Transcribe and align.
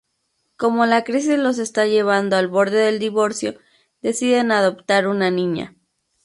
Como 0.57 0.87
la 0.87 1.03
crisis 1.03 1.37
los 1.37 1.59
está 1.59 1.85
llevando 1.85 2.35
al 2.35 2.47
borde 2.47 2.77
del 2.79 2.97
divorcio, 2.97 3.59
deciden 4.01 4.51
adoptar 4.51 5.07
una 5.07 5.29
niña. 5.29 5.75